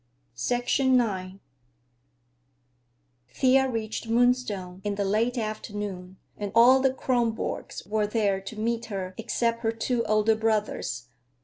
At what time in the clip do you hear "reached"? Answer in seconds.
3.69-4.09